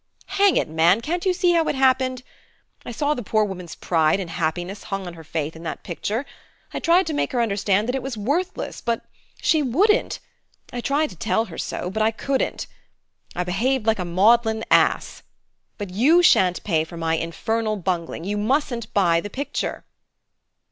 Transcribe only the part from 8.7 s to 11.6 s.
but she wouldn't; I tried to tell her